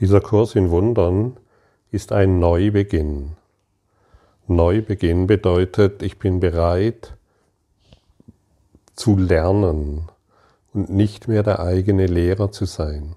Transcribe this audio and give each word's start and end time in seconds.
Dieser 0.00 0.20
Kurs 0.20 0.54
in 0.54 0.70
Wundern 0.70 1.38
ist 1.90 2.12
ein 2.12 2.38
Neubeginn. 2.38 3.32
Neubeginn 4.46 5.26
bedeutet, 5.26 6.02
ich 6.02 6.18
bin 6.18 6.38
bereit 6.38 7.16
zu 8.94 9.16
lernen 9.16 10.08
und 10.74 10.90
nicht 10.90 11.28
mehr 11.28 11.42
der 11.42 11.60
eigene 11.60 12.06
Lehrer 12.06 12.52
zu 12.52 12.66
sein. 12.66 13.16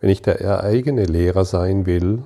Wenn 0.00 0.10
ich 0.10 0.20
der 0.20 0.62
eigene 0.62 1.06
Lehrer 1.06 1.46
sein 1.46 1.86
will, 1.86 2.24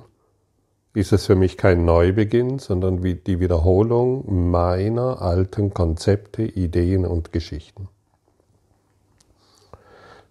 ist 0.93 1.13
es 1.13 1.25
für 1.25 1.35
mich 1.35 1.55
kein 1.55 1.85
Neubeginn, 1.85 2.59
sondern 2.59 3.01
die 3.01 3.39
Wiederholung 3.39 4.51
meiner 4.51 5.21
alten 5.21 5.73
Konzepte, 5.73 6.43
Ideen 6.43 7.05
und 7.05 7.31
Geschichten. 7.31 7.87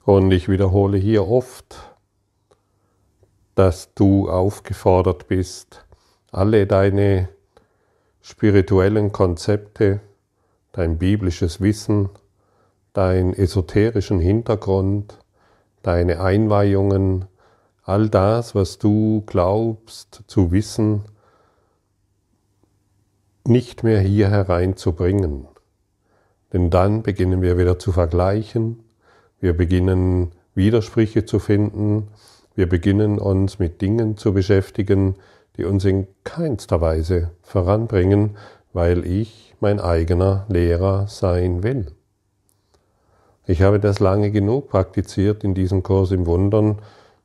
Und 0.04 0.30
ich 0.30 0.48
wiederhole 0.50 0.98
hier 0.98 1.26
oft, 1.26 1.87
dass 3.58 3.92
du 3.94 4.30
aufgefordert 4.30 5.26
bist, 5.26 5.84
alle 6.30 6.68
deine 6.68 7.28
spirituellen 8.20 9.10
Konzepte, 9.10 9.98
dein 10.70 10.96
biblisches 10.96 11.60
Wissen, 11.60 12.08
deinen 12.92 13.34
esoterischen 13.34 14.20
Hintergrund, 14.20 15.18
deine 15.82 16.20
Einweihungen, 16.20 17.24
all 17.82 18.08
das, 18.08 18.54
was 18.54 18.78
du 18.78 19.24
glaubst 19.26 20.22
zu 20.28 20.52
wissen, 20.52 21.06
nicht 23.44 23.82
mehr 23.82 24.00
hier 24.00 24.30
hereinzubringen. 24.30 25.48
Denn 26.52 26.70
dann 26.70 27.02
beginnen 27.02 27.42
wir 27.42 27.58
wieder 27.58 27.80
zu 27.80 27.90
vergleichen, 27.90 28.84
wir 29.40 29.56
beginnen 29.56 30.30
Widersprüche 30.54 31.24
zu 31.24 31.40
finden, 31.40 32.06
wir 32.58 32.68
beginnen 32.68 33.20
uns 33.20 33.60
mit 33.60 33.80
Dingen 33.80 34.16
zu 34.16 34.34
beschäftigen, 34.34 35.14
die 35.56 35.64
uns 35.64 35.84
in 35.84 36.08
keinster 36.24 36.80
Weise 36.80 37.30
voranbringen, 37.40 38.36
weil 38.72 39.06
ich 39.06 39.54
mein 39.60 39.78
eigener 39.78 40.44
Lehrer 40.48 41.06
sein 41.06 41.62
will. 41.62 41.92
Ich 43.46 43.62
habe 43.62 43.78
das 43.78 44.00
lange 44.00 44.32
genug 44.32 44.70
praktiziert 44.70 45.44
in 45.44 45.54
diesem 45.54 45.84
Kurs 45.84 46.10
im 46.10 46.26
Wundern 46.26 46.80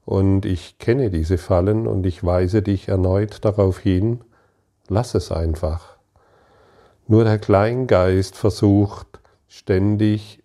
und 0.05 0.45
ich 0.45 0.77
kenne 0.77 1.09
diese 1.09 1.39
Fallen 1.39 1.87
und 1.87 2.05
ich 2.05 2.23
weise 2.23 2.61
dich 2.61 2.87
erneut 2.87 3.43
darauf 3.43 3.79
hin, 3.79 4.21
lass 4.87 5.15
es 5.15 5.31
einfach. 5.31 5.97
Nur 7.07 7.23
der 7.23 7.39
Kleingeist 7.39 8.37
versucht 8.37 9.19
ständig 9.47 10.42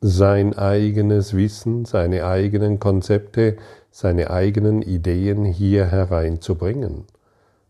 sein 0.00 0.56
eigenes 0.56 1.34
Wissen, 1.36 1.84
seine 1.84 2.24
eigenen 2.24 2.78
Konzepte, 2.78 3.56
seine 3.90 4.30
eigenen 4.30 4.82
Ideen 4.82 5.44
hier 5.44 5.86
hereinzubringen. 5.86 7.04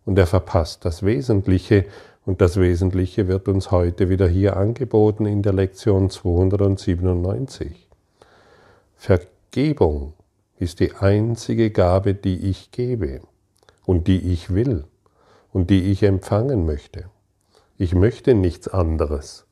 Und 0.04 0.18
er 0.18 0.26
verpasst 0.26 0.84
das 0.84 1.02
Wesentliche, 1.02 1.86
und 2.26 2.42
das 2.42 2.58
Wesentliche 2.58 3.26
wird 3.26 3.48
uns 3.48 3.70
heute 3.70 4.10
wieder 4.10 4.28
hier 4.28 4.58
angeboten 4.58 5.24
in 5.24 5.40
der 5.42 5.54
Lektion 5.54 6.10
297. 6.10 7.88
Vergebung 8.96 10.12
ist 10.58 10.80
die 10.80 10.92
einzige 10.92 11.70
Gabe, 11.70 12.12
die 12.12 12.50
ich 12.50 12.70
gebe 12.70 13.20
und 13.86 14.08
die 14.08 14.30
ich 14.30 14.52
will 14.52 14.84
und 15.54 15.70
die 15.70 15.90
ich 15.90 16.02
empfangen 16.02 16.66
möchte. 16.66 17.06
Ich 17.78 17.94
möchte 17.94 18.34
nichts 18.34 18.68
anderes. 18.68 19.47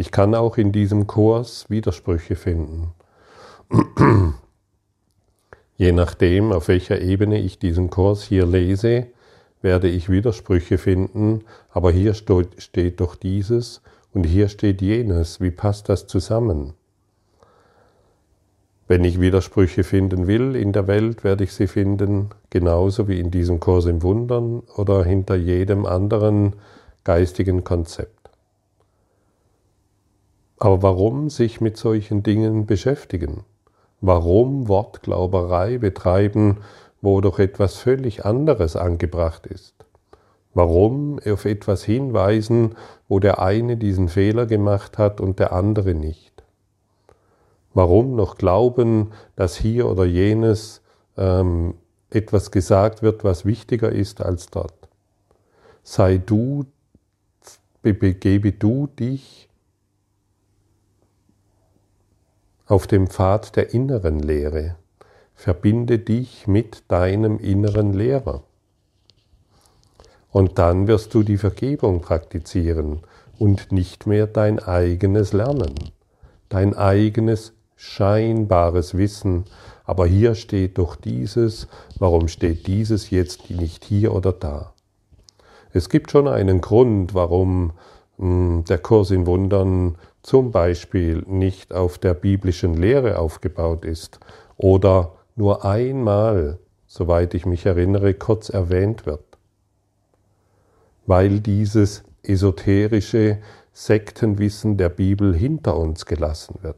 Ich 0.00 0.12
kann 0.12 0.36
auch 0.36 0.58
in 0.58 0.70
diesem 0.70 1.08
Kurs 1.08 1.68
Widersprüche 1.70 2.36
finden. 2.36 2.92
Je 5.76 5.90
nachdem, 5.90 6.52
auf 6.52 6.68
welcher 6.68 7.00
Ebene 7.00 7.40
ich 7.40 7.58
diesen 7.58 7.90
Kurs 7.90 8.22
hier 8.22 8.46
lese, 8.46 9.08
werde 9.60 9.88
ich 9.88 10.08
Widersprüche 10.08 10.78
finden, 10.78 11.42
aber 11.70 11.90
hier 11.90 12.14
steht 12.14 13.00
doch 13.00 13.16
dieses 13.16 13.82
und 14.14 14.22
hier 14.22 14.48
steht 14.48 14.82
jenes. 14.82 15.40
Wie 15.40 15.50
passt 15.50 15.88
das 15.88 16.06
zusammen? 16.06 16.74
Wenn 18.86 19.02
ich 19.02 19.20
Widersprüche 19.20 19.82
finden 19.82 20.28
will 20.28 20.54
in 20.54 20.72
der 20.72 20.86
Welt, 20.86 21.24
werde 21.24 21.42
ich 21.42 21.52
sie 21.52 21.66
finden, 21.66 22.30
genauso 22.50 23.08
wie 23.08 23.18
in 23.18 23.32
diesem 23.32 23.58
Kurs 23.58 23.86
im 23.86 24.04
Wundern 24.04 24.60
oder 24.76 25.02
hinter 25.02 25.34
jedem 25.34 25.86
anderen 25.86 26.54
geistigen 27.02 27.64
Konzept. 27.64 28.17
Aber 30.58 30.82
warum 30.82 31.30
sich 31.30 31.60
mit 31.60 31.76
solchen 31.76 32.22
Dingen 32.22 32.66
beschäftigen? 32.66 33.44
Warum 34.00 34.68
Wortglauberei 34.68 35.78
betreiben, 35.78 36.58
wo 37.00 37.20
doch 37.20 37.38
etwas 37.38 37.76
völlig 37.76 38.24
anderes 38.24 38.76
angebracht 38.76 39.46
ist? 39.46 39.74
Warum 40.54 41.20
auf 41.24 41.44
etwas 41.44 41.84
hinweisen, 41.84 42.74
wo 43.08 43.20
der 43.20 43.40
eine 43.40 43.76
diesen 43.76 44.08
Fehler 44.08 44.46
gemacht 44.46 44.98
hat 44.98 45.20
und 45.20 45.38
der 45.38 45.52
andere 45.52 45.94
nicht? 45.94 46.42
Warum 47.74 48.16
noch 48.16 48.36
glauben, 48.36 49.12
dass 49.36 49.56
hier 49.56 49.88
oder 49.88 50.04
jenes 50.04 50.82
ähm, 51.16 51.74
etwas 52.10 52.50
gesagt 52.50 53.02
wird, 53.02 53.22
was 53.22 53.44
wichtiger 53.44 53.92
ist 53.92 54.20
als 54.20 54.46
dort? 54.46 54.88
Sei 55.84 56.18
du, 56.18 56.64
begebe 57.82 58.52
du 58.52 58.88
dich 58.88 59.47
auf 62.68 62.86
dem 62.86 63.08
Pfad 63.08 63.56
der 63.56 63.72
inneren 63.72 64.20
Lehre. 64.20 64.76
Verbinde 65.34 65.98
dich 65.98 66.46
mit 66.46 66.84
deinem 66.88 67.38
inneren 67.38 67.94
Lehrer. 67.94 68.42
Und 70.30 70.58
dann 70.58 70.86
wirst 70.86 71.14
du 71.14 71.22
die 71.22 71.38
Vergebung 71.38 72.02
praktizieren 72.02 73.00
und 73.38 73.72
nicht 73.72 74.06
mehr 74.06 74.26
dein 74.26 74.58
eigenes 74.58 75.32
Lernen, 75.32 75.74
dein 76.50 76.76
eigenes 76.76 77.54
scheinbares 77.76 78.96
Wissen. 78.96 79.44
Aber 79.84 80.06
hier 80.06 80.34
steht 80.34 80.76
doch 80.76 80.96
dieses, 80.96 81.68
warum 81.98 82.28
steht 82.28 82.66
dieses 82.66 83.08
jetzt 83.08 83.48
nicht 83.48 83.84
hier 83.84 84.14
oder 84.14 84.32
da? 84.32 84.74
Es 85.72 85.88
gibt 85.88 86.10
schon 86.10 86.28
einen 86.28 86.60
Grund, 86.60 87.14
warum 87.14 87.72
hm, 88.18 88.64
der 88.68 88.78
Kurs 88.78 89.10
in 89.10 89.26
Wundern 89.26 89.96
zum 90.28 90.52
Beispiel 90.52 91.22
nicht 91.26 91.72
auf 91.72 91.96
der 91.96 92.12
biblischen 92.12 92.74
Lehre 92.74 93.18
aufgebaut 93.18 93.86
ist 93.86 94.20
oder 94.58 95.14
nur 95.36 95.64
einmal, 95.64 96.58
soweit 96.86 97.32
ich 97.32 97.46
mich 97.46 97.64
erinnere, 97.64 98.12
kurz 98.12 98.50
erwähnt 98.50 99.06
wird, 99.06 99.24
weil 101.06 101.40
dieses 101.40 102.04
esoterische 102.22 103.38
Sektenwissen 103.72 104.76
der 104.76 104.90
Bibel 104.90 105.34
hinter 105.34 105.78
uns 105.78 106.04
gelassen 106.04 106.56
wird. 106.60 106.76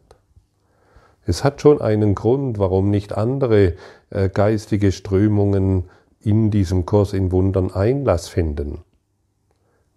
Es 1.27 1.43
hat 1.43 1.60
schon 1.60 1.81
einen 1.81 2.15
Grund, 2.15 2.60
warum 2.60 2.89
nicht 2.89 3.15
andere 3.16 3.75
äh, 4.10 4.28
geistige 4.28 4.93
Strömungen 4.93 5.91
in 6.21 6.53
diesem 6.53 6.87
Kurs 6.87 7.12
in 7.12 7.33
Wundern 7.33 7.72
Einlass 7.72 8.28
finden, 8.28 8.84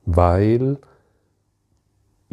weil 0.08 0.80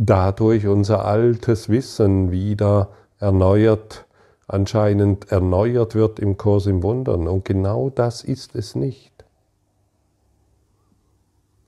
dadurch 0.02 0.66
unser 0.66 1.04
altes 1.04 1.68
Wissen 1.68 2.32
wieder 2.32 2.88
erneuert, 3.18 4.06
anscheinend 4.48 5.30
erneuert 5.30 5.94
wird 5.94 6.18
im 6.18 6.38
Kurs 6.38 6.64
im 6.64 6.82
Wundern. 6.82 7.28
Und 7.28 7.44
genau 7.44 7.90
das 7.90 8.24
ist 8.24 8.56
es 8.56 8.74
nicht. 8.74 9.12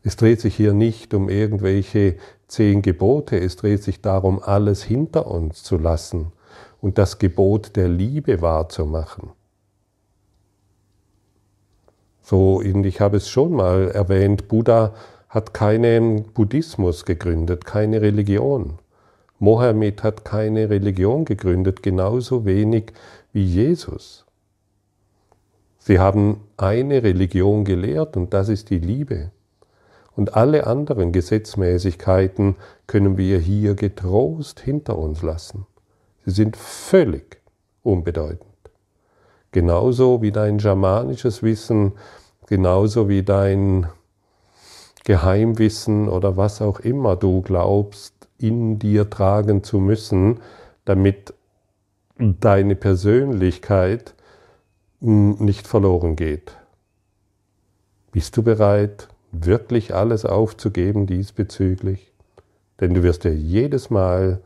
Es 0.03 0.17
dreht 0.17 0.41
sich 0.41 0.57
hier 0.57 0.73
nicht 0.73 1.13
um 1.13 1.29
irgendwelche 1.29 2.17
zehn 2.49 2.81
Gebote, 2.81 3.39
es 3.39 3.57
dreht 3.57 3.83
sich 3.83 4.01
darum, 4.01 4.43
alles 4.43 4.83
hinter 4.83 5.27
uns 5.27 5.63
zu 5.63 5.77
lassen 5.77 6.33
und 6.81 6.97
das 6.97 7.19
Gebot 7.19 7.77
der 7.77 7.89
Liebe 7.89 8.41
wahrzumachen. 8.41 9.31
So, 12.23 12.63
ich 12.63 13.01
habe 13.01 13.19
es 13.19 13.29
schon 13.29 13.53
mal 13.53 13.91
erwähnt, 13.91 14.49
Buddha 14.49 14.95
hat 15.33 15.55
keinen 15.55 16.25
Buddhismus 16.25 17.07
gegründet, 17.07 17.65
keine 17.65 18.03
Religion. 18.03 18.75
Mohammed 19.39 20.03
hat 20.03 20.27
keine 20.27 20.69
Religion 20.69 21.25
gegründet, 21.25 21.83
genauso 21.83 22.45
wenig 22.45 22.93
wie 23.33 23.43
Jesus. 23.43 24.27
Sie 25.79 25.99
haben 25.99 26.43
eine 26.59 27.03
Religion 27.03 27.65
gelehrt 27.65 28.15
und 28.19 28.35
das 28.35 28.51
ist 28.51 28.69
die 28.69 28.79
Liebe. 28.79 29.31
Und 30.15 30.37
alle 30.37 30.67
anderen 30.67 31.13
Gesetzmäßigkeiten 31.13 32.57
können 32.87 33.17
wir 33.17 33.39
hier 33.39 33.75
getrost 33.75 34.61
hinter 34.61 34.99
uns 34.99 35.23
lassen. 35.23 35.67
Sie 36.27 36.33
sind 36.33 36.59
völlig 36.59 37.41
unbedeutend. 37.83 38.51
Genauso 39.51 40.21
wie 40.21 40.31
dein 40.31 40.61
schamanisches 40.61 41.43
Wissen, 41.43 41.93
genauso 42.49 43.09
wie 43.09 43.23
dein 43.23 43.87
Geheimwissen 45.05 46.09
oder 46.09 46.37
was 46.37 46.63
auch 46.63 46.81
immer 46.81 47.17
du 47.17 47.43
glaubst, 47.43 48.15
in 48.39 48.79
dir 48.79 49.11
tragen 49.11 49.63
zu 49.65 49.79
müssen, 49.79 50.41
damit 50.85 51.35
deine 52.19 52.77
Persönlichkeit 52.77 54.15
nicht 55.01 55.67
verloren 55.67 56.17
geht. 56.17 56.57
Bist 58.13 58.37
du 58.37 58.43
bereit, 58.43 59.09
wirklich 59.33 59.95
alles 59.95 60.25
aufzugeben 60.25 61.07
diesbezüglich? 61.07 62.13
Denn 62.81 62.95
du 62.95 63.03
wirst 63.03 63.25
ja 63.25 63.31
jedes 63.31 63.91
Mal 63.91 64.41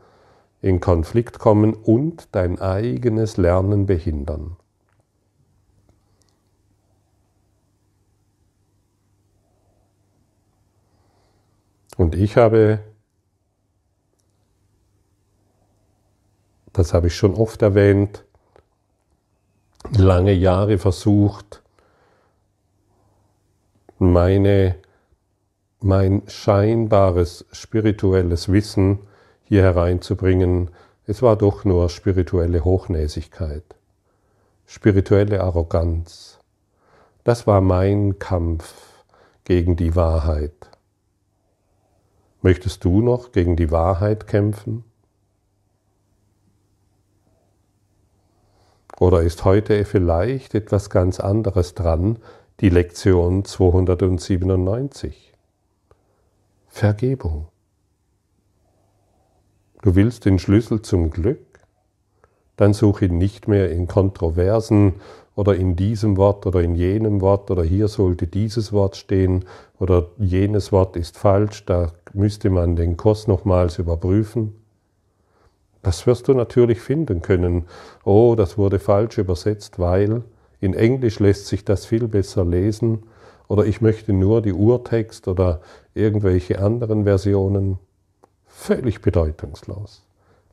in 0.61 0.79
Konflikt 0.79 1.37
kommen 1.37 1.73
und 1.73 2.29
dein 2.31 2.59
eigenes 2.59 3.37
Lernen 3.37 3.85
behindern. 3.85 4.55
Und 11.97 12.13
ich 12.13 12.37
habe, 12.37 12.79
das 16.71 16.93
habe 16.93 17.07
ich 17.07 17.15
schon 17.15 17.33
oft 17.33 17.63
erwähnt, 17.63 18.23
lange 19.97 20.33
Jahre 20.33 20.77
versucht, 20.77 21.63
meine, 23.97 24.75
mein 25.79 26.21
scheinbares 26.27 27.45
spirituelles 27.51 28.51
Wissen 28.51 28.99
hier 29.43 29.63
hereinzubringen. 29.63 30.69
Es 31.07 31.23
war 31.23 31.35
doch 31.35 31.65
nur 31.65 31.89
spirituelle 31.89 32.63
Hochnäsigkeit, 32.63 33.63
spirituelle 34.67 35.41
Arroganz. 35.41 36.39
Das 37.23 37.47
war 37.47 37.61
mein 37.61 38.19
Kampf 38.19 39.03
gegen 39.45 39.75
die 39.75 39.95
Wahrheit. 39.95 40.66
Möchtest 42.47 42.85
du 42.85 43.01
noch 43.01 43.33
gegen 43.33 43.57
die 43.57 43.71
Wahrheit 43.71 44.25
kämpfen? 44.25 44.85
Oder 49.01 49.21
ist 49.21 49.43
heute 49.43 49.83
vielleicht 49.83 50.55
etwas 50.55 50.89
ganz 50.89 51.19
anderes 51.19 51.73
dran, 51.75 52.19
die 52.61 52.69
Lektion 52.69 53.43
297? 53.43 55.33
Vergebung. 56.67 57.49
Du 59.81 59.95
willst 59.95 60.23
den 60.23 60.39
Schlüssel 60.39 60.81
zum 60.81 61.09
Glück? 61.09 61.59
Dann 62.55 62.71
suche 62.73 63.07
ihn 63.07 63.17
nicht 63.17 63.49
mehr 63.49 63.69
in 63.71 63.89
Kontroversen 63.89 64.93
oder 65.35 65.53
in 65.53 65.75
diesem 65.75 66.15
Wort 66.15 66.45
oder 66.45 66.61
in 66.61 66.75
jenem 66.75 67.19
Wort 67.19 67.51
oder 67.51 67.65
hier 67.65 67.89
sollte 67.89 68.25
dieses 68.25 68.71
Wort 68.71 68.95
stehen 68.95 69.43
oder 69.79 70.07
jenes 70.17 70.71
Wort 70.71 70.95
ist 70.95 71.17
falsch, 71.17 71.65
da 71.65 71.91
müsste 72.17 72.49
man 72.49 72.75
den 72.75 72.97
Kurs 72.97 73.27
nochmals 73.27 73.79
überprüfen. 73.79 74.53
Das 75.81 76.05
wirst 76.05 76.27
du 76.27 76.33
natürlich 76.33 76.81
finden 76.81 77.21
können. 77.21 77.65
Oh, 78.03 78.35
das 78.35 78.57
wurde 78.57 78.79
falsch 78.79 79.17
übersetzt, 79.17 79.79
weil 79.79 80.23
in 80.59 80.73
Englisch 80.73 81.19
lässt 81.19 81.47
sich 81.47 81.63
das 81.63 81.85
viel 81.85 82.07
besser 82.07 82.43
lesen 82.43 83.03
oder 83.47 83.65
ich 83.65 83.81
möchte 83.81 84.11
nur 84.11 84.41
die 84.41 84.53
Urtext 84.53 85.27
oder 85.27 85.61
irgendwelche 85.93 86.59
anderen 86.59 87.05
Versionen. 87.05 87.79
Völlig 88.45 89.01
bedeutungslos. 89.01 90.03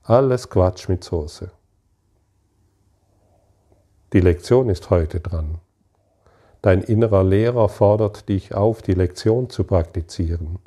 Alles 0.02 0.50
Quatsch 0.50 0.88
mit 0.88 1.02
Soße. 1.02 1.50
Die 4.12 4.20
Lektion 4.20 4.68
ist 4.68 4.90
heute 4.90 5.20
dran. 5.20 5.58
Dein 6.62 6.82
innerer 6.82 7.24
Lehrer 7.24 7.68
fordert 7.68 8.28
dich 8.28 8.54
auf, 8.54 8.80
die 8.80 8.92
Lektion 8.92 9.50
zu 9.50 9.64
praktizieren, 9.64 10.58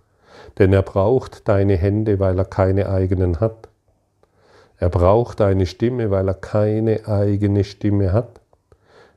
denn 0.57 0.73
er 0.73 0.81
braucht 0.81 1.47
deine 1.47 1.77
Hände, 1.77 2.19
weil 2.19 2.37
er 2.37 2.45
keine 2.45 2.89
eigenen 2.89 3.39
hat. 3.39 3.69
Er 4.77 4.89
braucht 4.89 5.39
deine 5.39 5.65
Stimme, 5.65 6.11
weil 6.11 6.27
er 6.27 6.33
keine 6.35 7.07
eigene 7.07 7.63
Stimme 7.63 8.13
hat. 8.13 8.41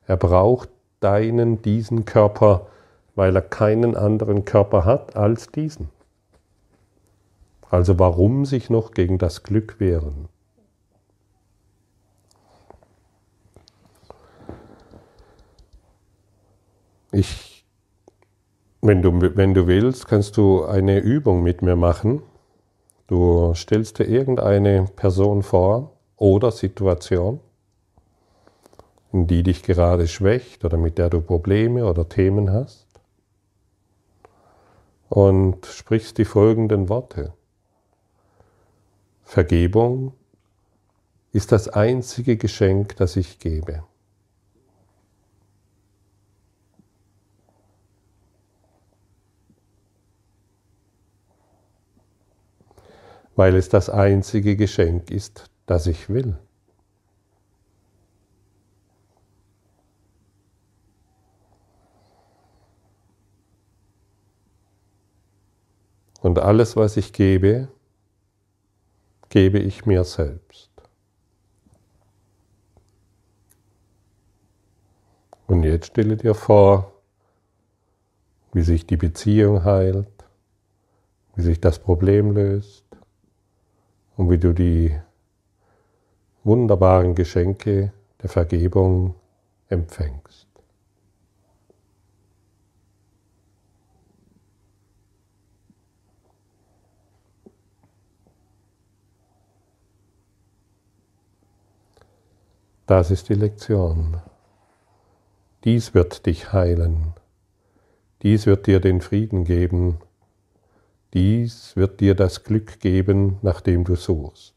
Er 0.07 0.17
braucht 0.17 0.71
deinen, 1.01 1.63
diesen 1.63 2.05
Körper, 2.05 2.67
weil 3.15 3.37
er 3.37 3.43
keinen 3.43 3.97
anderen 3.97 4.45
Körper 4.45 4.85
hat 4.85 5.17
als 5.17 5.49
diesen. 5.49 5.89
Also 7.71 7.99
warum 7.99 8.47
sich 8.47 8.71
noch 8.71 8.93
gegen 8.93 9.19
das 9.19 9.43
Glück 9.43 9.79
wehren? 9.79 10.29
Ich, 17.13 17.60
wenn 18.83 19.03
du, 19.03 19.37
wenn 19.37 19.55
du 19.55 19.67
willst, 19.67 20.09
kannst 20.09 20.37
du 20.37 20.65
eine 20.65 20.99
Übung 20.99 21.43
mit 21.43 21.63
mir 21.63 21.77
machen. 21.77 22.23
Du 23.07 23.53
stellst 23.55 23.99
dir 23.99 24.05
irgendeine 24.05 24.87
Person 24.97 25.43
vor 25.43 25.93
oder 26.17 26.51
Situation, 26.51 27.41
die 29.13 29.43
dich 29.43 29.63
gerade 29.63 30.07
schwächt 30.07 30.65
oder 30.65 30.79
mit 30.79 30.99
der 30.99 31.11
du 31.11 31.21
Probleme 31.21 31.85
oder 31.87 32.09
Themen 32.09 32.53
hast 32.53 32.87
und 35.09 35.67
sprichst 35.67 36.19
die 36.19 36.25
folgenden 36.25 36.89
Worte. 36.89 37.35
Vergebung 39.25 40.15
ist 41.33 41.53
das 41.53 41.69
einzige 41.69 42.37
Geschenk, 42.37 42.97
das 42.97 43.17
ich 43.17 43.39
gebe. 43.39 43.83
Weil 53.41 53.57
es 53.57 53.71
das 53.71 53.89
einzige 53.89 54.55
Geschenk 54.55 55.11
ist, 55.11 55.49
das 55.65 55.87
ich 55.87 56.11
will. 56.11 56.37
Und 66.21 66.39
alles, 66.39 66.77
was 66.77 66.99
ich 66.99 67.15
gebe, 67.15 67.69
gebe 69.31 69.59
ich 69.59 69.87
mir 69.87 70.05
selbst. 70.05 70.71
Und 75.47 75.63
jetzt 75.63 75.87
stelle 75.87 76.19
dir 76.19 76.35
vor, 76.35 76.93
wie 78.53 78.61
sich 78.61 78.87
die 78.87 78.99
Beziehung 78.99 79.65
heilt, 79.65 80.27
wie 81.37 81.43
sich 81.43 81.59
das 81.59 81.79
Problem 81.79 82.33
löst, 82.33 82.90
und 84.21 84.29
wie 84.29 84.37
du 84.37 84.53
die 84.53 84.95
wunderbaren 86.45 87.15
Geschenke 87.15 87.91
der 88.23 88.29
Vergebung 88.29 89.15
empfängst. 89.71 90.47
Das 102.87 103.11
ist 103.11 103.31
die 103.31 103.35
Lektion. 103.35 104.21
Dies 105.65 105.95
wird 105.95 106.27
dich 106.27 106.53
heilen. 106.53 107.15
Dies 108.21 108.45
wird 108.45 108.67
dir 108.67 108.81
den 108.81 109.01
Frieden 109.01 109.45
geben, 109.45 109.99
dies 111.15 111.75
wird 111.77 112.01
dir 112.01 112.15
das 112.15 112.45
Glück 112.45 112.81
geben, 112.81 113.39
nach 113.43 113.61
dem 113.61 113.85
du 113.85 113.97
suchst. 113.97 114.55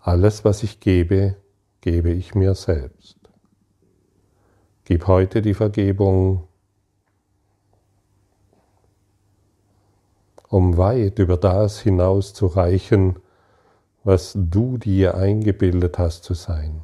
Alles, 0.00 0.44
was 0.44 0.62
ich 0.62 0.80
gebe, 0.80 1.36
gebe 1.80 2.10
ich 2.10 2.34
mir 2.34 2.54
selbst. 2.54 3.18
Gib 4.84 5.06
heute 5.06 5.42
die 5.42 5.54
Vergebung, 5.54 6.48
um 10.48 10.76
weit 10.76 11.18
über 11.20 11.36
das 11.36 11.80
hinaus 11.80 12.34
zu 12.34 12.46
reichen, 12.46 13.20
was 14.02 14.32
du 14.34 14.78
dir 14.78 15.14
eingebildet 15.14 15.98
hast 15.98 16.24
zu 16.24 16.34
sein. 16.34 16.82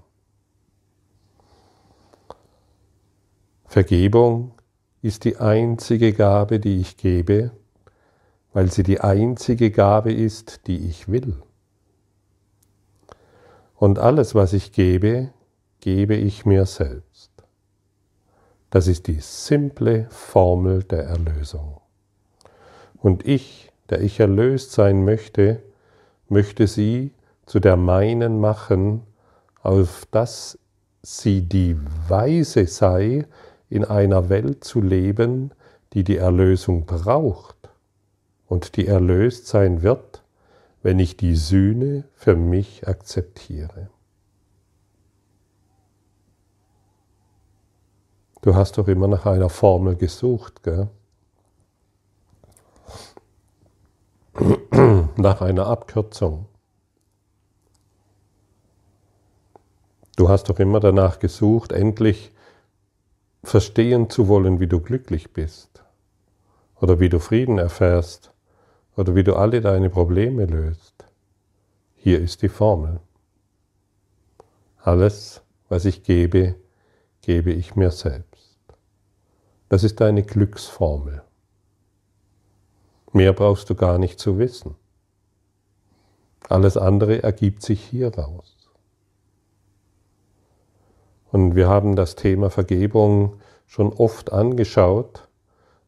Vergebung 3.65 4.56
ist 5.03 5.25
die 5.25 5.37
einzige 5.37 6.13
Gabe, 6.13 6.61
die 6.61 6.81
ich 6.81 6.97
gebe, 6.97 7.51
weil 8.53 8.71
sie 8.71 8.83
die 8.83 9.01
einzige 9.01 9.71
Gabe 9.71 10.13
ist, 10.13 10.67
die 10.67 10.89
ich 10.89 11.09
will. 11.09 11.37
Und 13.75 13.99
alles, 13.99 14.35
was 14.35 14.53
ich 14.53 14.73
gebe, 14.73 15.31
gebe 15.81 16.15
ich 16.15 16.47
mir 16.47 16.65
selbst. 16.67 17.31
Das 18.71 18.87
ist 18.87 19.07
die 19.07 19.21
simple 19.21 20.07
Formel 20.11 20.83
der 20.83 21.05
Erlösung. 21.05 21.81
Und 23.01 23.27
ich, 23.27 23.71
der 23.91 24.01
ich 24.01 24.19
erlöst 24.19 24.73
sein 24.73 25.05
möchte, 25.05 25.63
möchte 26.29 26.67
sie 26.67 27.13
zu 27.45 27.61
der 27.61 27.77
meinen 27.77 28.41
machen, 28.41 29.03
auf 29.63 30.07
dass 30.11 30.59
sie 31.03 31.43
die 31.43 31.77
Weise 32.09 32.67
sei, 32.67 33.27
in 33.69 33.85
einer 33.85 34.29
Welt 34.29 34.65
zu 34.65 34.81
leben, 34.81 35.53
die 35.93 36.05
die 36.05 36.17
Erlösung 36.17 36.87
braucht 36.87 37.57
und 38.47 38.77
die 38.77 38.87
erlöst 38.87 39.47
sein 39.47 39.83
wird, 39.83 40.23
wenn 40.83 40.99
ich 40.99 41.17
die 41.17 41.35
Sühne 41.35 42.05
für 42.15 42.37
mich 42.37 42.87
akzeptiere. 42.87 43.91
Du 48.43 48.55
hast 48.55 48.79
doch 48.79 48.87
immer 48.87 49.09
nach 49.09 49.27
einer 49.27 49.49
Formel 49.49 49.97
gesucht, 49.97 50.63
gell? 50.63 50.89
nach 55.17 55.41
einer 55.41 55.67
Abkürzung. 55.67 56.47
Du 60.15 60.29
hast 60.29 60.49
doch 60.49 60.61
immer 60.61 60.79
danach 60.79 61.19
gesucht, 61.19 61.73
endlich 61.73 62.33
verstehen 63.47 64.11
zu 64.11 64.27
wollen, 64.27 64.59
wie 64.59 64.67
du 64.67 64.81
glücklich 64.81 65.33
bist 65.33 65.85
oder 66.81 66.99
wie 66.99 67.09
du 67.09 67.21
Frieden 67.21 67.59
erfährst 67.59 68.33
oder 68.97 69.15
wie 69.15 69.23
du 69.23 69.37
alle 69.37 69.61
deine 69.61 69.89
Probleme 69.89 70.47
löst. 70.47 71.05
Hier 71.95 72.21
ist 72.21 72.43
die 72.43 72.49
Formel. 72.49 73.01
Alles, 74.79 75.43
was 75.69 75.85
ich 75.85 76.03
gebe, 76.03 76.57
gebe 77.23 77.53
ich 77.53 77.77
mir 77.77 77.91
selbst. 77.93 78.59
Das 79.69 79.85
ist 79.85 80.01
deine 80.01 80.23
Glücksformel. 80.23 81.23
Mehr 83.13 83.33
brauchst 83.33 83.71
du 83.71 83.75
gar 83.75 83.99
nicht 83.99 84.19
zu 84.19 84.39
wissen. 84.39 84.75
Alles 86.49 86.77
andere 86.77 87.23
ergibt 87.23 87.63
sich 87.63 87.83
hieraus. 87.85 88.56
Und 91.33 91.55
wir 91.57 91.69
haben 91.69 91.97
das 91.97 92.15
Thema 92.15 92.51
Vergebung 92.51 93.41
schon 93.67 93.93
oft 93.93 94.33
angeschaut 94.33 95.29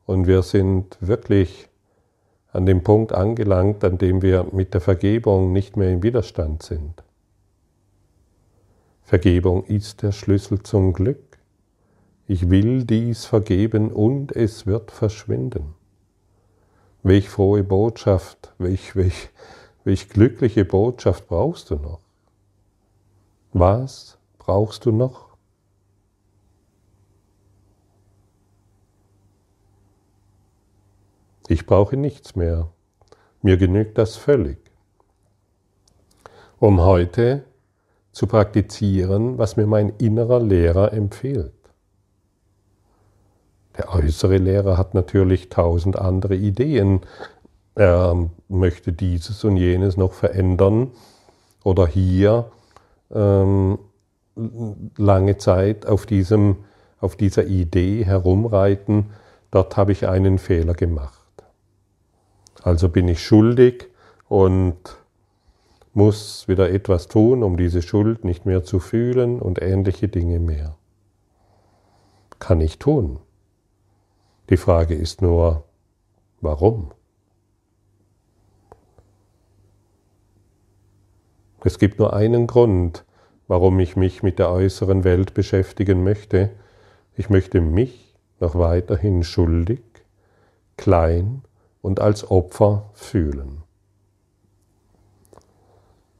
und 0.04 0.26
wir 0.26 0.42
sind 0.42 0.97
wirklich 1.00 1.68
an 2.50 2.66
dem 2.66 2.83
Punkt 2.83 3.12
angelangt, 3.12 3.85
an 3.85 3.99
dem 3.99 4.23
wir 4.23 4.47
mit 4.52 4.75
der 4.75 4.80
Vergebung 4.80 5.52
nicht 5.52 5.76
mehr 5.76 5.92
im 5.92 6.02
Widerstand 6.02 6.62
sind. 6.62 7.04
Vergebung 9.02 9.64
ist 9.64 10.02
der 10.02 10.12
Schlüssel 10.12 10.62
zum 10.62 10.92
Glück. 10.92 11.38
Ich 12.26 12.50
will 12.50 12.85
dies 12.85 13.25
vergeben 13.25 13.90
und 13.90 14.37
es 14.37 14.66
wird 14.66 14.90
verschwinden. 14.90 15.75
Welch 17.02 17.28
frohe 17.28 17.64
Botschaft, 17.64 18.52
welch, 18.59 18.97
welch, 18.97 19.30
welch 19.85 20.09
glückliche 20.11 20.64
Botschaft 20.64 21.26
brauchst 21.28 21.71
du 21.71 21.76
noch? 21.76 22.00
Was 23.52 24.18
brauchst 24.38 24.85
du 24.85 24.92
noch? 24.92 25.27
Ich 31.50 31.64
brauche 31.64 31.96
nichts 31.96 32.36
mehr. 32.36 32.68
Mir 33.40 33.56
genügt 33.56 33.96
das 33.96 34.16
völlig. 34.16 34.58
Um 36.60 36.82
heute 36.82 37.44
zu 38.12 38.26
praktizieren, 38.26 39.38
was 39.38 39.56
mir 39.56 39.66
mein 39.66 39.94
innerer 39.96 40.40
Lehrer 40.40 40.92
empfiehlt. 40.92 41.54
Der 43.78 43.94
äußere 43.94 44.36
Lehrer 44.36 44.76
hat 44.76 44.92
natürlich 44.92 45.48
tausend 45.48 45.98
andere 45.98 46.36
Ideen. 46.36 47.00
Er 47.74 48.28
möchte 48.48 48.92
dieses 48.92 49.42
und 49.42 49.56
jenes 49.56 49.96
noch 49.96 50.12
verändern 50.12 50.90
oder 51.64 51.86
hier 51.86 52.50
ähm, 53.10 53.78
lange 54.98 55.38
Zeit 55.38 55.86
auf, 55.86 56.04
diesem, 56.04 56.56
auf 57.00 57.16
dieser 57.16 57.46
Idee 57.46 58.04
herumreiten. 58.04 59.06
Dort 59.50 59.78
habe 59.78 59.92
ich 59.92 60.08
einen 60.08 60.38
Fehler 60.38 60.74
gemacht. 60.74 61.17
Also 62.62 62.88
bin 62.88 63.08
ich 63.08 63.24
schuldig 63.24 63.88
und 64.28 64.76
muss 65.94 66.48
wieder 66.48 66.70
etwas 66.70 67.08
tun, 67.08 67.42
um 67.42 67.56
diese 67.56 67.82
Schuld 67.82 68.24
nicht 68.24 68.46
mehr 68.46 68.62
zu 68.62 68.78
fühlen 68.78 69.40
und 69.40 69.60
ähnliche 69.60 70.08
Dinge 70.08 70.38
mehr. 70.38 70.76
Kann 72.38 72.60
ich 72.60 72.78
tun. 72.78 73.18
Die 74.50 74.56
Frage 74.56 74.94
ist 74.94 75.22
nur, 75.22 75.64
warum? 76.40 76.92
Es 81.64 81.78
gibt 81.78 81.98
nur 81.98 82.14
einen 82.14 82.46
Grund, 82.46 83.04
warum 83.48 83.80
ich 83.80 83.96
mich 83.96 84.22
mit 84.22 84.38
der 84.38 84.50
äußeren 84.50 85.04
Welt 85.04 85.34
beschäftigen 85.34 86.04
möchte. 86.04 86.50
Ich 87.16 87.28
möchte 87.30 87.60
mich 87.60 88.14
noch 88.38 88.54
weiterhin 88.54 89.24
schuldig, 89.24 89.82
klein 90.76 91.42
und 91.82 92.00
als 92.00 92.30
Opfer 92.30 92.90
fühlen. 92.92 93.62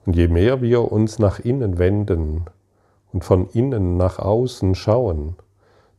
Und 0.07 0.17
je 0.17 0.29
mehr 0.29 0.63
wir 0.63 0.91
uns 0.91 1.19
nach 1.19 1.39
innen 1.39 1.79
wenden 1.79 2.47
und 3.13 3.25
von 3.25 3.49
innen 3.51 3.97
nach 3.97 4.19
außen 4.19 4.75
schauen, 4.75 5.37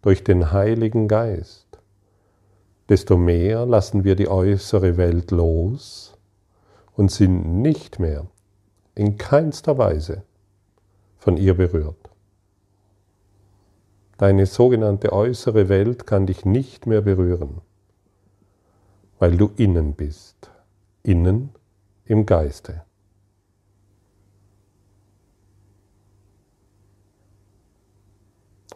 durch 0.01 0.23
den 0.23 0.51
Heiligen 0.51 1.07
Geist, 1.07 1.67
desto 2.87 3.17
mehr 3.17 3.65
lassen 3.65 4.03
wir 4.03 4.15
die 4.15 4.29
äußere 4.29 4.97
Welt 4.97 5.31
los 5.31 6.17
und 6.95 7.11
sind 7.11 7.61
nicht 7.61 7.99
mehr 7.99 8.25
in 8.95 9.17
keinster 9.17 9.77
Weise 9.77 10.23
von 11.17 11.37
ihr 11.37 11.53
berührt. 11.53 12.09
Deine 14.17 14.45
sogenannte 14.45 15.13
äußere 15.13 15.69
Welt 15.69 16.07
kann 16.07 16.25
dich 16.25 16.45
nicht 16.45 16.87
mehr 16.87 17.01
berühren 17.01 17.61
weil 19.19 19.35
du 19.37 19.51
innen 19.57 19.93
bist, 19.93 20.49
innen 21.03 21.49
im 22.05 22.25
Geiste. 22.25 22.83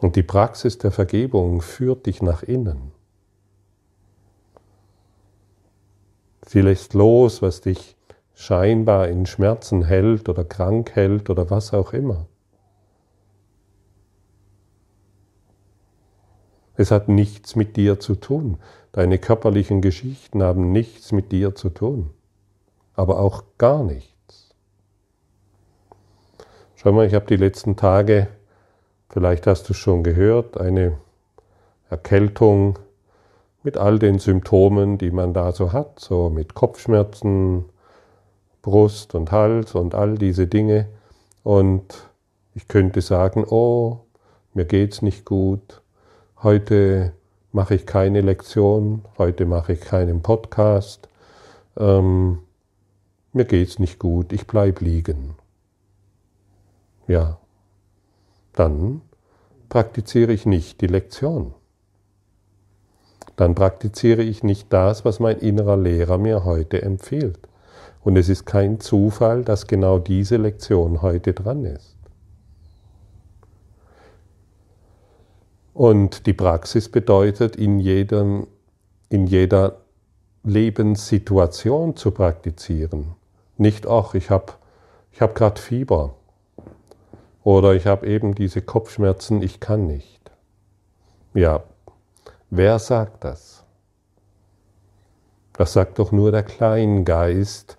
Und 0.00 0.16
die 0.16 0.22
Praxis 0.22 0.76
der 0.76 0.90
Vergebung 0.90 1.62
führt 1.62 2.06
dich 2.06 2.20
nach 2.20 2.42
innen. 2.42 2.92
Sie 6.46 6.60
lässt 6.60 6.92
los, 6.92 7.40
was 7.40 7.62
dich 7.62 7.96
scheinbar 8.34 9.08
in 9.08 9.24
Schmerzen 9.24 9.82
hält 9.82 10.28
oder 10.28 10.44
krank 10.44 10.94
hält 10.94 11.30
oder 11.30 11.48
was 11.48 11.72
auch 11.72 11.94
immer. 11.94 12.26
Es 16.76 16.90
hat 16.90 17.08
nichts 17.08 17.56
mit 17.56 17.76
dir 17.76 18.00
zu 18.00 18.16
tun. 18.16 18.58
Deine 18.94 19.18
körperlichen 19.18 19.80
Geschichten 19.80 20.40
haben 20.40 20.70
nichts 20.70 21.10
mit 21.10 21.32
dir 21.32 21.56
zu 21.56 21.68
tun, 21.68 22.10
aber 22.94 23.18
auch 23.18 23.42
gar 23.58 23.82
nichts. 23.82 24.54
Schau 26.76 26.92
mal, 26.92 27.04
ich 27.04 27.14
habe 27.14 27.26
die 27.26 27.34
letzten 27.34 27.74
Tage, 27.74 28.28
vielleicht 29.08 29.48
hast 29.48 29.68
du 29.68 29.72
es 29.72 29.78
schon 29.78 30.04
gehört, 30.04 30.60
eine 30.60 30.96
Erkältung 31.90 32.78
mit 33.64 33.76
all 33.76 33.98
den 33.98 34.20
Symptomen, 34.20 34.96
die 34.96 35.10
man 35.10 35.34
da 35.34 35.50
so 35.50 35.72
hat, 35.72 35.98
so 35.98 36.30
mit 36.30 36.54
Kopfschmerzen, 36.54 37.64
Brust 38.62 39.16
und 39.16 39.32
Hals 39.32 39.74
und 39.74 39.96
all 39.96 40.16
diese 40.18 40.46
Dinge. 40.46 40.86
Und 41.42 42.08
ich 42.54 42.68
könnte 42.68 43.00
sagen, 43.00 43.44
oh, 43.44 44.04
mir 44.52 44.66
geht's 44.66 45.02
nicht 45.02 45.24
gut, 45.24 45.82
heute 46.44 47.12
mache 47.54 47.76
ich 47.76 47.86
keine 47.86 48.20
Lektion, 48.20 49.04
heute 49.16 49.46
mache 49.46 49.74
ich 49.74 49.80
keinen 49.80 50.22
Podcast, 50.22 51.08
ähm, 51.76 52.40
mir 53.32 53.44
geht's 53.44 53.78
nicht 53.78 54.00
gut, 54.00 54.32
ich 54.32 54.48
bleib 54.48 54.80
liegen. 54.80 55.36
Ja, 57.06 57.38
dann 58.54 59.02
praktiziere 59.68 60.32
ich 60.32 60.46
nicht 60.46 60.80
die 60.80 60.88
Lektion. 60.88 61.54
Dann 63.36 63.54
praktiziere 63.54 64.22
ich 64.22 64.42
nicht 64.42 64.72
das, 64.72 65.04
was 65.04 65.20
mein 65.20 65.38
innerer 65.38 65.76
Lehrer 65.76 66.18
mir 66.18 66.44
heute 66.44 66.82
empfiehlt. 66.82 67.38
Und 68.02 68.16
es 68.16 68.28
ist 68.28 68.46
kein 68.46 68.80
Zufall, 68.80 69.44
dass 69.44 69.68
genau 69.68 70.00
diese 70.00 70.38
Lektion 70.38 71.02
heute 71.02 71.32
dran 71.32 71.64
ist. 71.64 71.93
Und 75.74 76.26
die 76.26 76.32
Praxis 76.32 76.88
bedeutet, 76.88 77.56
in, 77.56 77.80
jedem, 77.80 78.46
in 79.08 79.26
jeder 79.26 79.80
Lebenssituation 80.44 81.96
zu 81.96 82.12
praktizieren. 82.12 83.16
Nicht, 83.56 83.86
ach, 83.86 84.14
ich 84.14 84.30
habe 84.30 84.52
ich 85.10 85.20
hab 85.20 85.34
gerade 85.34 85.60
Fieber 85.60 86.14
oder 87.42 87.74
ich 87.74 87.86
habe 87.86 88.06
eben 88.06 88.34
diese 88.34 88.62
Kopfschmerzen, 88.62 89.42
ich 89.42 89.60
kann 89.60 89.86
nicht. 89.86 90.30
Ja, 91.34 91.62
wer 92.50 92.78
sagt 92.78 93.24
das? 93.24 93.64
Das 95.52 95.72
sagt 95.72 95.98
doch 95.98 96.12
nur 96.12 96.32
der 96.32 96.42
Kleingeist, 96.42 97.78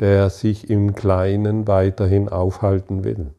der 0.00 0.30
sich 0.30 0.70
im 0.70 0.94
Kleinen 0.94 1.66
weiterhin 1.66 2.28
aufhalten 2.28 3.02
will. 3.02 3.32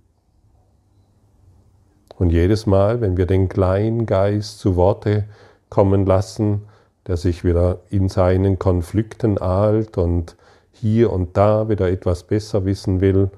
Und 2.19 2.31
jedes 2.31 2.65
Mal, 2.65 2.99
wenn 2.99 3.15
wir 3.15 3.25
den 3.25 3.47
kleinen 3.47 4.05
Geist 4.05 4.59
zu 4.59 4.75
Worte 4.75 5.23
kommen 5.69 6.05
lassen, 6.05 6.63
der 7.07 7.15
sich 7.15 7.45
wieder 7.45 7.79
in 7.89 8.09
seinen 8.09 8.59
Konflikten 8.59 9.37
ahlt 9.37 9.97
und 9.97 10.35
hier 10.73 11.13
und 11.13 11.37
da 11.37 11.69
wieder 11.69 11.89
etwas 11.89 12.23
besser 12.23 12.65
wissen 12.65 12.99
will, 12.99 13.31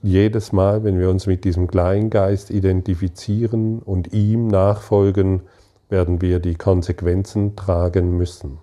jedes 0.00 0.52
Mal, 0.52 0.84
wenn 0.84 1.00
wir 1.00 1.10
uns 1.10 1.26
mit 1.26 1.42
diesem 1.42 1.66
Kleingeist 1.66 2.50
identifizieren 2.50 3.80
und 3.80 4.12
ihm 4.12 4.46
nachfolgen, 4.46 5.42
werden 5.88 6.22
wir 6.22 6.38
die 6.38 6.54
Konsequenzen 6.54 7.56
tragen 7.56 8.16
müssen. 8.16 8.58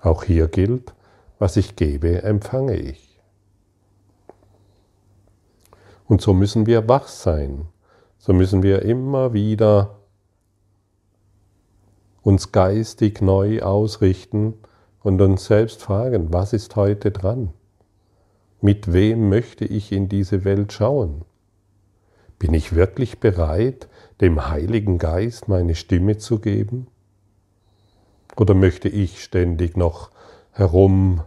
Auch 0.00 0.22
hier 0.22 0.46
gilt, 0.46 0.94
was 1.40 1.56
ich 1.56 1.74
gebe, 1.74 2.22
empfange 2.22 2.76
ich. 2.76 3.07
Und 6.08 6.22
so 6.22 6.32
müssen 6.32 6.66
wir 6.66 6.88
wach 6.88 7.06
sein, 7.06 7.66
so 8.16 8.32
müssen 8.32 8.62
wir 8.62 8.82
immer 8.82 9.34
wieder 9.34 9.98
uns 12.22 12.50
geistig 12.50 13.20
neu 13.20 13.60
ausrichten 13.62 14.54
und 15.02 15.20
uns 15.20 15.44
selbst 15.44 15.82
fragen, 15.82 16.32
was 16.32 16.52
ist 16.54 16.76
heute 16.76 17.10
dran? 17.10 17.52
Mit 18.60 18.92
wem 18.92 19.28
möchte 19.28 19.66
ich 19.66 19.92
in 19.92 20.08
diese 20.08 20.44
Welt 20.44 20.72
schauen? 20.72 21.24
Bin 22.38 22.54
ich 22.54 22.74
wirklich 22.74 23.20
bereit, 23.20 23.88
dem 24.20 24.48
Heiligen 24.48 24.98
Geist 24.98 25.48
meine 25.48 25.74
Stimme 25.74 26.16
zu 26.16 26.38
geben? 26.38 26.86
Oder 28.36 28.54
möchte 28.54 28.88
ich 28.88 29.22
ständig 29.22 29.76
noch 29.76 30.10
herum, 30.52 31.22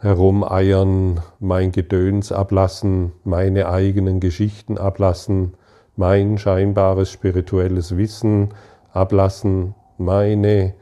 herumeiern, 0.00 1.20
mein 1.40 1.72
Gedöns 1.72 2.30
ablassen, 2.30 3.12
meine 3.24 3.68
eigenen 3.68 4.20
Geschichten 4.20 4.78
ablassen, 4.78 5.54
mein 5.96 6.38
scheinbares 6.38 7.10
spirituelles 7.10 7.96
Wissen 7.96 8.50
ablassen, 8.92 9.74
meine, 9.96 10.74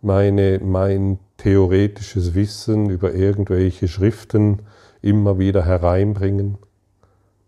meine, 0.00 0.60
mein 0.62 1.18
theoretisches 1.36 2.34
Wissen 2.34 2.88
über 2.88 3.12
irgendwelche 3.12 3.86
Schriften 3.86 4.62
immer 5.02 5.38
wieder 5.38 5.64
hereinbringen, 5.64 6.56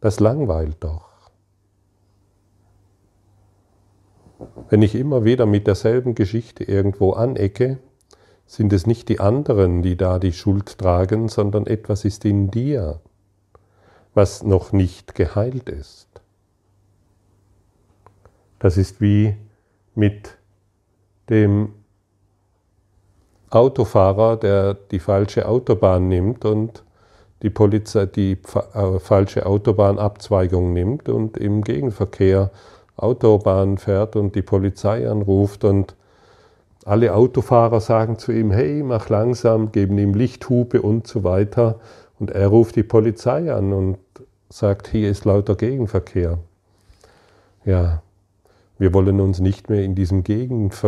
das 0.01 0.21
langweilt 0.21 0.77
doch. 0.81 1.09
Wenn 4.69 4.83
ich 4.83 4.95
immer 4.95 5.25
wieder 5.25 5.47
mit 5.47 5.67
derselben 5.67 6.15
Geschichte 6.15 6.65
irgendwo 6.65 7.13
anecke, 7.13 7.79
sind 8.51 8.73
es 8.73 8.85
nicht 8.85 9.09
die 9.09 9.21
anderen, 9.21 9.81
die 9.81 9.97
da 9.97 10.19
die 10.19 10.33
Schuld 10.33 10.77
tragen, 10.77 11.29
sondern 11.29 11.69
etwas 11.69 12.05
ist 12.05 12.25
in 12.25 12.51
dir, 12.51 12.99
was 14.13 14.43
noch 14.43 14.73
nicht 14.73 15.15
geheilt 15.15 15.69
ist. 15.69 16.09
Das 18.59 18.77
ist 18.77 19.01
wie 19.01 19.37
mit 19.95 20.37
dem 21.29 21.75
Autofahrer, 23.51 24.37
der 24.37 24.75
die 24.75 24.99
falsche 24.99 25.47
Autobahn 25.47 26.09
nimmt 26.09 26.45
und 26.45 26.83
die 27.45 27.51
Polizei 27.51 28.07
die 28.07 28.37
äh, 28.75 28.99
falsche 28.99 29.47
Autobahnabzweigung 29.47 30.73
nimmt 30.73 31.09
und 31.09 31.37
im 31.37 31.63
Gegenverkehr 31.63 32.51
Autobahn 32.97 33.79
fährt 33.79 34.17
und 34.17 34.35
die 34.35 34.43
Polizei 34.43 35.09
anruft 35.09 35.63
und 35.63 35.95
alle 36.85 37.15
Autofahrer 37.15 37.81
sagen 37.81 38.19
zu 38.19 38.33
ihm, 38.33 38.51
hey, 38.51 38.83
mach 38.83 39.09
langsam, 39.09 39.73
geben 39.73 39.99
ihm 39.99 40.15
Lichthupe 40.15 40.81
und 40.81 41.07
so 41.07 41.25
weiter. 41.25 41.81
Und 42.19 42.31
er 42.31 42.49
ruft 42.49 42.77
die 42.77 42.83
Polizei 42.83 43.53
an 43.53 43.73
und 43.73 43.99
sagt, 44.49 44.89
hier 44.89 45.11
ist 45.11 45.25
lauter 45.25 45.57
Gegenverkehr. 45.57 46.39
Ja, 47.65 48.03
wir 48.79 48.95
wollen 48.95 49.21
uns 49.21 49.41
nicht 49.41 49.69
mehr 49.69 49.85
in 49.85 49.95
diesem 49.95 50.25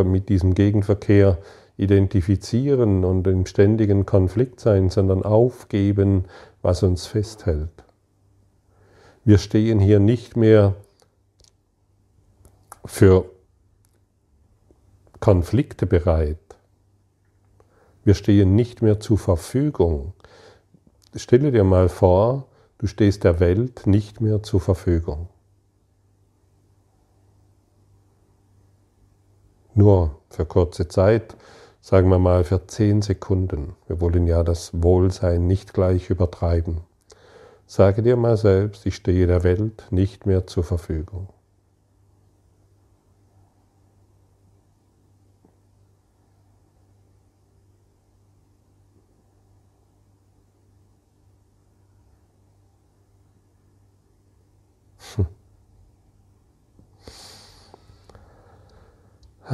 mit 0.04 0.28
diesem 0.28 0.54
Gegenverkehr 0.54 1.38
identifizieren 1.76 3.04
und 3.04 3.26
im 3.26 3.46
ständigen 3.46 4.06
Konflikt 4.06 4.60
sein, 4.60 4.88
sondern 4.88 5.22
aufgeben, 5.22 6.24
was 6.62 6.82
uns 6.82 7.06
festhält. 7.06 7.70
Wir 9.24 9.38
stehen 9.38 9.78
hier 9.78 10.00
nicht 10.00 10.36
mehr 10.36 10.74
für 12.84 13.26
Konflikte 15.22 15.86
bereit. 15.86 16.56
Wir 18.02 18.14
stehen 18.14 18.56
nicht 18.56 18.82
mehr 18.82 18.98
zur 18.98 19.18
Verfügung. 19.18 20.14
Stelle 21.14 21.52
dir 21.52 21.62
mal 21.62 21.88
vor, 21.88 22.48
du 22.78 22.88
stehst 22.88 23.22
der 23.22 23.38
Welt 23.38 23.86
nicht 23.86 24.20
mehr 24.20 24.42
zur 24.42 24.60
Verfügung. 24.60 25.28
Nur 29.74 30.18
für 30.28 30.44
kurze 30.44 30.88
Zeit 30.88 31.36
sagen 31.80 32.08
wir 32.08 32.18
mal 32.18 32.42
für 32.42 32.66
zehn 32.66 33.00
Sekunden. 33.00 33.76
Wir 33.86 34.00
wollen 34.00 34.26
ja 34.26 34.42
das 34.42 34.82
Wohlsein 34.82 35.46
nicht 35.46 35.72
gleich 35.72 36.10
übertreiben. 36.10 36.80
Sage 37.68 38.02
dir 38.02 38.16
mal 38.16 38.36
selbst, 38.36 38.86
ich 38.86 38.96
stehe 38.96 39.28
der 39.28 39.44
Welt 39.44 39.84
nicht 39.90 40.26
mehr 40.26 40.48
zur 40.48 40.64
Verfügung. 40.64 41.28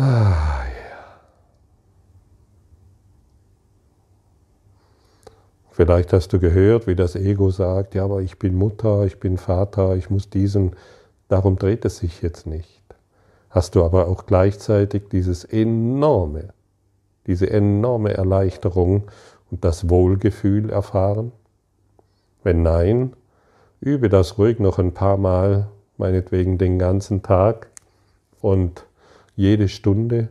Ah, 0.00 0.64
Vielleicht 5.72 6.12
hast 6.12 6.32
du 6.32 6.38
gehört, 6.38 6.86
wie 6.86 6.94
das 6.94 7.16
Ego 7.16 7.50
sagt, 7.50 7.96
ja, 7.96 8.04
aber 8.04 8.20
ich 8.20 8.38
bin 8.38 8.54
Mutter, 8.54 9.04
ich 9.06 9.18
bin 9.18 9.38
Vater, 9.38 9.96
ich 9.96 10.08
muss 10.08 10.30
diesen, 10.30 10.76
darum 11.28 11.56
dreht 11.56 11.84
es 11.84 11.98
sich 11.98 12.22
jetzt 12.22 12.46
nicht. 12.46 12.82
Hast 13.50 13.74
du 13.74 13.84
aber 13.84 14.06
auch 14.06 14.26
gleichzeitig 14.26 15.08
dieses 15.10 15.44
enorme, 15.44 16.48
diese 17.26 17.50
enorme 17.50 18.14
Erleichterung 18.14 19.04
und 19.50 19.64
das 19.64 19.88
Wohlgefühl 19.88 20.70
erfahren? 20.70 21.32
Wenn 22.44 22.62
nein, 22.62 23.14
übe 23.80 24.08
das 24.08 24.38
ruhig 24.38 24.60
noch 24.60 24.78
ein 24.78 24.94
paar 24.94 25.16
Mal, 25.16 25.68
meinetwegen 25.96 26.56
den 26.56 26.78
ganzen 26.78 27.22
Tag 27.24 27.70
und 28.40 28.87
jede 29.38 29.68
Stunde. 29.68 30.30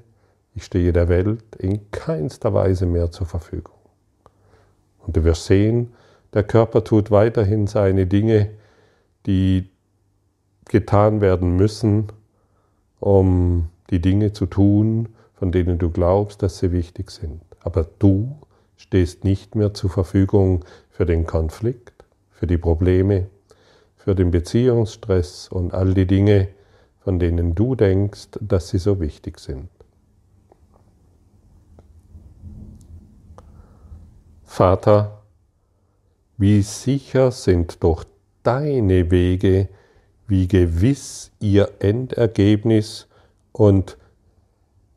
Ich 0.54 0.66
stehe 0.66 0.92
der 0.92 1.08
Welt 1.08 1.56
in 1.58 1.90
keinster 1.92 2.54
Weise 2.54 2.86
mehr 2.86 3.10
zur 3.10 3.26
Verfügung. 3.26 3.78
Und 5.00 5.16
du 5.16 5.24
wirst 5.24 5.46
sehen, 5.46 5.94
der 6.34 6.44
Körper 6.44 6.84
tut 6.84 7.10
weiterhin 7.10 7.68
seine 7.68 8.06
Dinge, 8.06 8.50
die 9.26 9.70
getan 10.66 11.22
werden 11.22 11.56
müssen, 11.56 12.08
um 13.00 13.70
die 13.92 14.02
Dinge 14.02 14.34
zu 14.34 14.46
tun, 14.46 15.08
von 15.36 15.54
denen 15.54 15.78
du 15.80 15.90
glaubst, 15.90 16.44
dass 16.44 16.60
sie 16.60 16.74
wichtig 16.74 17.10
sind. 17.12 17.42
Aber 17.62 17.88
du 18.00 18.38
stehst 18.76 19.24
nicht 19.24 19.56
mehr 19.56 19.74
zur 19.74 19.90
Verfügung 19.90 20.66
für 20.90 21.06
den 21.06 21.26
Konflikt, 21.26 22.04
für 22.30 22.46
die 22.46 22.58
Probleme, 22.58 23.28
für 23.96 24.16
den 24.16 24.32
Beziehungsstress 24.32 25.48
und 25.48 25.74
all 25.74 25.94
die 25.94 26.08
Dinge, 26.08 26.50
von 27.08 27.20
denen 27.20 27.56
du 27.56 27.74
denkst, 27.74 28.32
dass 28.42 28.68
sie 28.68 28.80
so 28.80 29.00
wichtig 29.00 29.40
sind. 29.40 29.70
Vater, 34.44 35.22
wie 36.36 36.62
sicher 36.64 37.32
sind 37.32 37.82
doch 37.82 38.04
deine 38.44 39.10
Wege, 39.10 39.70
wie 40.28 40.50
gewiss 40.50 41.32
ihr 41.40 41.72
Endergebnis 41.80 43.08
und 43.54 43.98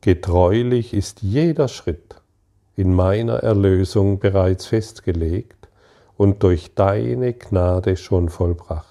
getreulich 0.01 0.93
ist 0.93 1.21
jeder 1.21 1.69
Schritt 1.69 2.21
in 2.75 2.93
meiner 2.93 3.35
Erlösung 3.35 4.19
bereits 4.19 4.65
festgelegt 4.65 5.69
und 6.17 6.43
durch 6.43 6.75
deine 6.75 7.31
Gnade 7.31 7.95
schon 7.95 8.27
vollbracht. 8.27 8.90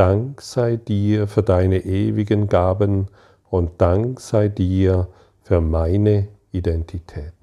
Dank 0.00 0.40
sei 0.40 0.76
dir 0.76 1.28
für 1.28 1.42
deine 1.42 1.84
ewigen 1.84 2.48
Gaben 2.48 3.08
und 3.50 3.82
Dank 3.82 4.18
sei 4.18 4.48
dir 4.48 5.08
für 5.42 5.60
meine 5.60 6.28
Identität. 6.52 7.34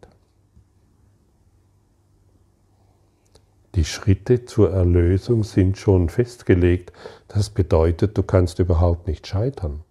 Die 3.76 3.86
Schritte 3.86 4.46
zur 4.46 4.72
Erlösung 4.72 5.44
sind 5.44 5.78
schon 5.78 6.10
festgelegt. 6.10 6.92
Das 7.28 7.52
bedeutet, 7.52 8.18
du 8.18 8.24
kannst 8.24 8.58
überhaupt 8.58 9.06
nicht 9.06 9.28
scheitern. 9.28 9.84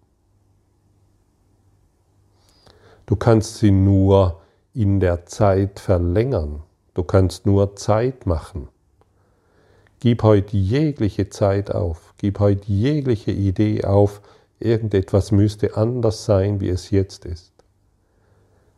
Du 3.05 3.15
kannst 3.15 3.59
sie 3.59 3.71
nur 3.71 4.41
in 4.73 4.99
der 4.99 5.25
Zeit 5.25 5.79
verlängern. 5.79 6.63
Du 6.95 7.03
kannst 7.03 7.45
nur 7.45 7.77
Zeit 7.77 8.25
machen. 8.25 8.67
Gib 10.01 10.21
heute 10.21 10.57
jegliche 10.57 11.29
Zeit 11.29 11.71
auf. 11.71 12.06
Gib 12.17 12.39
heute 12.39 12.71
jegliche 12.71 13.31
Idee 13.31 13.83
auf. 13.83 14.21
Irgendetwas 14.59 15.31
müsste 15.31 15.77
anders 15.77 16.25
sein, 16.25 16.59
wie 16.59 16.69
es 16.69 16.89
jetzt 16.89 17.25
ist. 17.25 17.53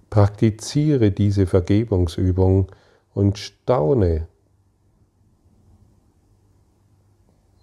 Praktiziere 0.10 1.12
diese 1.12 1.45
Vergebungsübung 1.45 2.67
und 3.13 3.38
staune, 3.38 4.28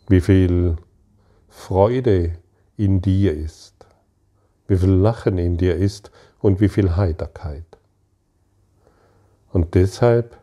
wie 0.09 0.21
viel 0.21 0.77
Freude 1.49 2.39
in 2.77 3.01
dir 3.01 3.35
ist, 3.37 3.75
wie 4.69 4.77
viel 4.77 4.91
Lachen 4.91 5.39
in 5.39 5.57
dir 5.57 5.77
ist 5.77 6.11
und 6.41 6.61
wie 6.61 6.69
viel 6.69 6.97
Heiterkeit. 6.97 7.65
Und 9.53 9.75
deshalb 9.75 10.39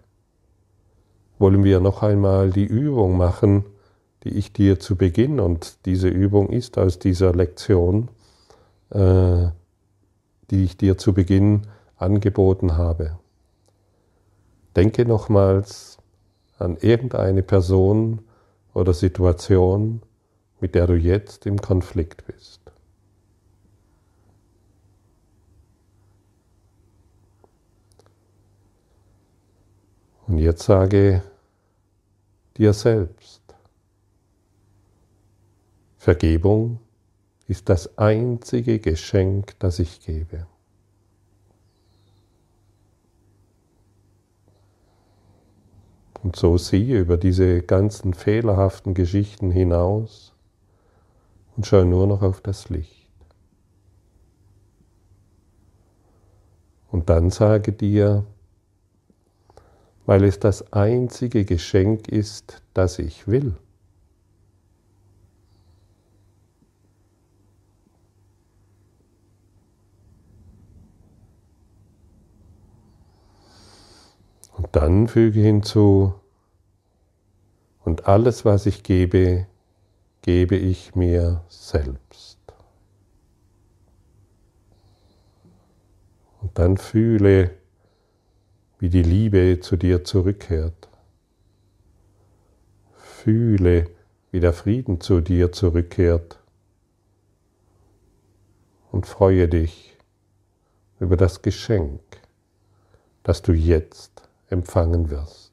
wollen 1.40 1.64
wir 1.64 1.80
noch 1.80 2.04
einmal 2.04 2.52
die 2.52 2.66
Übung 2.66 3.18
machen, 3.18 3.66
die 4.24 4.30
ich 4.30 4.54
dir 4.54 4.80
zu 4.80 4.96
Beginn, 4.96 5.40
und 5.40 5.86
diese 5.86 6.08
Übung 6.08 6.50
ist 6.50 6.78
aus 6.78 7.00
dieser 7.00 7.34
Lektion, 7.34 8.10
äh, 8.92 9.48
die 10.50 10.64
ich 10.64 10.78
dir 10.78 10.98
zu 10.98 11.14
Beginn 11.14 11.68
angeboten 11.98 12.78
habe. 12.78 13.18
Denke 14.76 15.06
nochmals 15.06 15.98
an 16.58 16.78
irgendeine 16.78 17.44
Person 17.44 18.20
oder 18.74 18.94
Situation, 18.94 20.02
mit 20.60 20.76
der 20.76 20.88
du 20.88 20.96
jetzt 20.96 21.46
im 21.46 21.60
Konflikt 21.60 22.26
bist. 22.26 22.62
Und 30.28 30.38
jetzt 30.38 30.64
sage 30.64 31.22
dir 32.58 32.74
selbst, 32.74 33.43
Vergebung 36.04 36.80
ist 37.48 37.70
das 37.70 37.98
einzige 37.98 38.80
Geschenk, 38.80 39.58
das 39.60 39.80
ich 39.80 40.02
gebe. 40.02 40.48
Und 46.22 46.36
so 46.36 46.58
siehe 46.58 47.00
über 47.00 47.16
diese 47.16 47.62
ganzen 47.62 48.14
fehlerhaften 48.14 48.96
Geschichten 48.96 49.50
hinaus 49.50 50.34
und 51.56 51.66
schau 51.66 51.86
nur 51.86 52.06
noch 52.06 52.22
auf 52.22 52.42
das 52.42 52.68
Licht. 52.68 53.10
Und 56.92 57.10
dann 57.10 57.30
sage 57.30 57.72
dir, 57.72 58.26
weil 60.06 60.26
es 60.26 60.38
das 60.38 60.74
einzige 60.74 61.46
Geschenk 61.46 62.10
ist, 62.10 62.62
das 62.74 63.00
ich 63.00 63.26
will. 63.26 63.56
Dann 74.72 75.08
füge 75.08 75.40
hinzu, 75.40 76.14
und 77.84 78.08
alles, 78.08 78.46
was 78.46 78.66
ich 78.66 78.84
gebe, 78.84 79.48
gebe 80.22 80.56
ich 80.56 80.96
mir 80.96 81.44
selbst. 81.50 82.40
Und 86.42 86.58
dann 86.58 86.78
fühle, 86.78 87.52
wie 88.80 88.90
die 88.90 89.04
Liebe 89.04 89.60
zu 89.62 89.76
dir 89.76 90.04
zurückkehrt. 90.04 90.90
Fühle, 92.96 93.90
wie 94.32 94.40
der 94.40 94.54
Frieden 94.54 95.00
zu 95.00 95.22
dir 95.22 95.52
zurückkehrt. 95.52 96.40
Und 98.92 99.08
freue 99.08 99.48
dich 99.48 99.98
über 101.00 101.18
das 101.18 101.42
Geschenk, 101.42 102.02
das 103.24 103.42
du 103.42 103.54
jetzt 103.54 104.30
empfangen 104.54 105.10
wirst. 105.10 105.52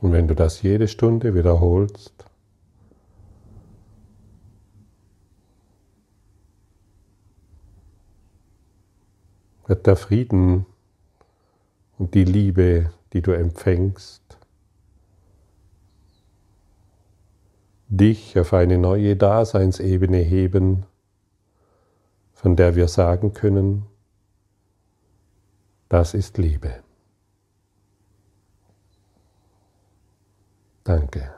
Und 0.00 0.12
wenn 0.12 0.28
du 0.28 0.34
das 0.34 0.62
jede 0.62 0.86
Stunde 0.86 1.34
wiederholst, 1.34 2.24
wird 9.66 9.86
der 9.86 9.96
Frieden 9.96 10.66
und 11.98 12.14
die 12.14 12.24
Liebe, 12.24 12.92
die 13.12 13.22
du 13.22 13.32
empfängst, 13.32 14.37
dich 17.88 18.38
auf 18.38 18.52
eine 18.52 18.78
neue 18.78 19.16
Daseinsebene 19.16 20.18
heben, 20.18 20.84
von 22.32 22.54
der 22.54 22.76
wir 22.76 22.88
sagen 22.88 23.32
können, 23.32 23.86
das 25.88 26.14
ist 26.14 26.38
Liebe. 26.38 26.82
Danke. 30.84 31.37